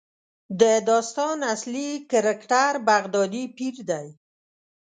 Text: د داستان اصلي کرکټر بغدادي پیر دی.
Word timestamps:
د 0.61 0.63
داستان 0.89 1.37
اصلي 1.53 1.89
کرکټر 2.11 2.73
بغدادي 2.89 3.43
پیر 3.57 3.75
دی. 3.89 4.07